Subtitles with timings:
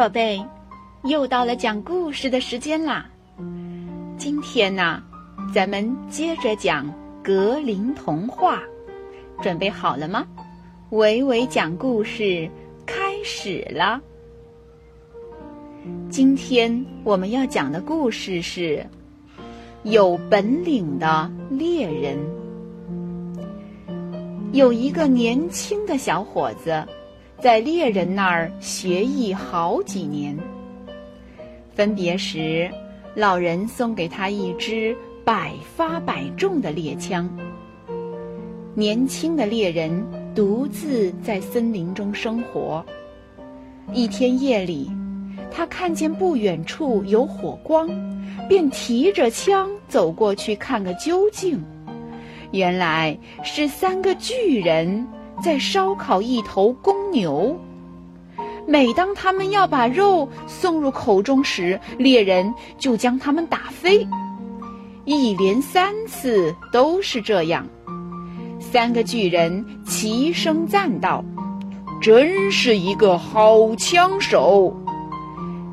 [0.00, 0.42] 宝贝，
[1.04, 3.04] 又到了讲故事的时间啦！
[4.16, 5.02] 今天呢，
[5.54, 6.90] 咱们接着讲
[7.22, 8.62] 格林童话，
[9.42, 10.26] 准备好了吗？
[10.88, 12.48] 维维讲故事
[12.86, 14.00] 开始了。
[16.08, 18.82] 今天我们要讲的故事是
[19.82, 22.18] 有本领的猎人。
[24.52, 26.82] 有一个年轻的小伙子。
[27.40, 30.36] 在猎人那儿学艺好几年。
[31.74, 32.70] 分别时，
[33.14, 34.94] 老人送给他一支
[35.24, 37.30] 百发百中的猎枪。
[38.74, 42.84] 年轻的猎人独自在森林中生活。
[43.94, 44.90] 一天夜里，
[45.50, 47.88] 他看见不远处有火光，
[48.50, 51.58] 便提着枪走过去看个究竟。
[52.52, 55.06] 原来是三个巨人。
[55.42, 57.58] 在烧烤一头公牛。
[58.66, 64.06] 每当他们要把肉送入口中时，猎人就将他们打飞。
[65.04, 67.66] 一连三次都是这样。
[68.60, 71.24] 三个巨人齐声赞道
[72.00, 74.76] ：“真是一个好枪手！”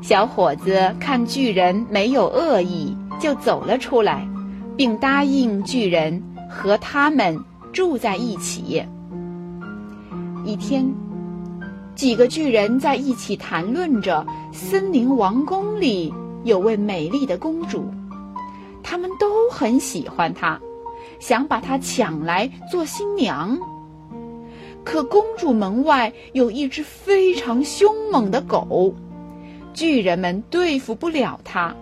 [0.00, 4.28] 小伙子看巨人没有恶意，就走了出来，
[4.76, 8.84] 并答应巨人和他们住在一起。
[10.44, 10.86] 一天，
[11.94, 16.12] 几个巨人在一起谈论着森林王宫里
[16.44, 17.86] 有位美丽的公主，
[18.82, 20.60] 他们都很喜欢她，
[21.18, 23.58] 想把她抢来做新娘。
[24.84, 28.94] 可公主门外有一只非常凶猛的狗，
[29.72, 31.74] 巨人们对付不了它。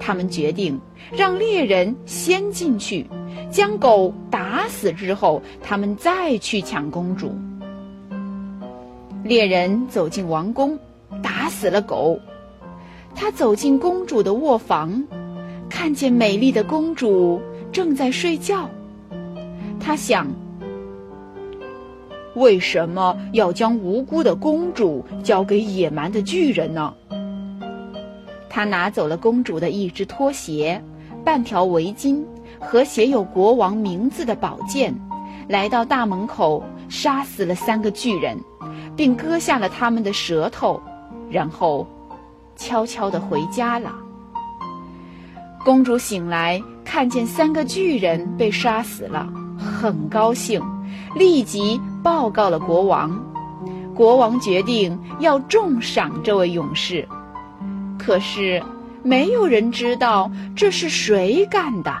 [0.00, 0.80] 他们决定
[1.12, 3.06] 让猎人先进去。
[3.50, 7.32] 将狗打死之后，他们再去抢公主。
[9.22, 10.78] 猎人走进王宫，
[11.22, 12.18] 打死了狗。
[13.14, 15.04] 他走进公主的卧房，
[15.70, 17.40] 看见美丽的公主
[17.72, 18.68] 正在睡觉。
[19.78, 20.26] 他想：
[22.34, 26.92] 为什么要将无辜的公主交给野蛮的巨人呢？
[28.48, 30.82] 他拿走了公主的一只拖鞋，
[31.24, 32.22] 半条围巾。
[32.60, 34.94] 和写有国王名字的宝剑，
[35.48, 38.38] 来到大门口，杀死了三个巨人，
[38.96, 40.80] 并割下了他们的舌头，
[41.30, 41.86] 然后
[42.56, 43.92] 悄悄地回家了。
[45.64, 49.26] 公主醒来，看见三个巨人被杀死了，
[49.58, 50.62] 很高兴，
[51.14, 53.18] 立即报告了国王。
[53.94, 57.08] 国王决定要重赏这位勇士，
[57.98, 58.62] 可是
[59.02, 61.94] 没有人知道这是谁干的。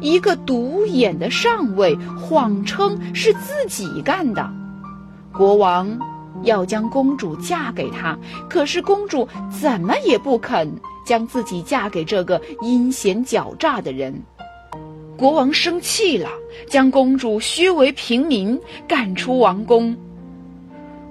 [0.00, 4.48] 一个独眼的上尉谎称是自己干的，
[5.32, 5.98] 国王
[6.42, 8.16] 要将公主嫁给他，
[8.48, 10.70] 可是公主怎么也不肯
[11.04, 14.22] 将自己嫁给这个阴险狡诈的人。
[15.16, 16.28] 国王生气了，
[16.68, 19.96] 将公主削为平民，赶出王宫。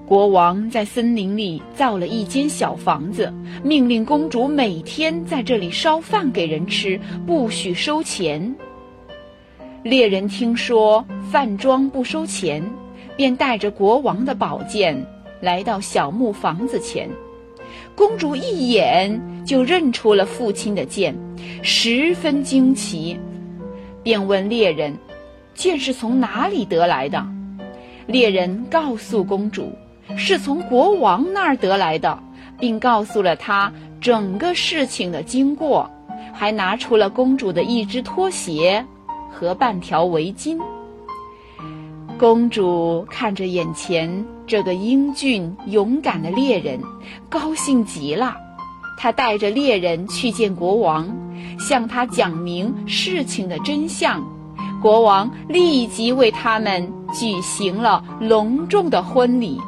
[0.06, 8.56] 国王在森林里造了一间小房子，命令公主每天在这里烧饭给人吃，不许收钱。
[9.88, 12.62] 猎人听说饭庄不收钱，
[13.16, 15.02] 便带着国王的宝剑
[15.40, 17.10] 来到小木房子前。
[17.96, 21.16] 公主一眼就认出了父亲的剑，
[21.62, 23.18] 十分惊奇，
[24.04, 24.94] 便问猎人
[25.56, 27.26] ：“剑是从哪里得来的？”
[28.08, 29.72] 猎人告诉公主
[30.18, 32.20] ：“是从国王那儿得来的，
[32.60, 33.72] 并告诉了他
[34.02, 35.90] 整个事情的经过，
[36.34, 38.86] 还拿出了公主的一只拖鞋。”
[39.38, 40.58] 和半条围巾。
[42.18, 46.82] 公主看着眼前这个英俊勇敢的猎人，
[47.30, 48.36] 高兴极了。
[48.98, 51.08] 她带着猎人去见国王，
[51.60, 54.24] 向他讲明事情的真相。
[54.82, 59.62] 国王立即为他们举行了隆重的婚礼。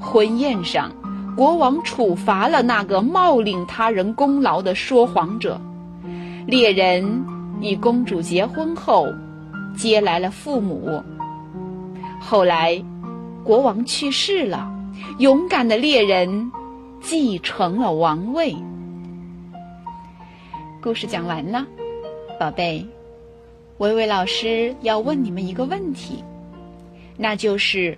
[0.00, 0.90] 婚宴上，
[1.36, 5.60] 国王处罚了那个冒领他人功劳的说谎者。
[6.46, 7.41] 猎人。
[7.60, 9.06] 与公主结婚后，
[9.76, 11.02] 接来了父母。
[12.20, 12.82] 后来，
[13.44, 14.72] 国王去世了，
[15.18, 16.50] 勇敢的猎人
[17.00, 18.56] 继承了王位。
[20.80, 21.66] 故事讲完了，
[22.38, 22.86] 宝贝，
[23.78, 26.24] 维维老师要问你们一个问题，
[27.16, 27.96] 那就是：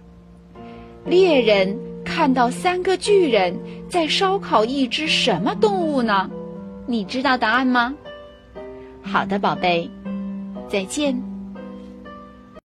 [1.06, 3.58] 猎人看到三个巨人
[3.88, 6.30] 在烧烤一只什么动物呢？
[6.86, 7.94] 你知道答案吗？
[9.04, 9.90] 好的，宝贝，
[10.68, 11.33] 再见。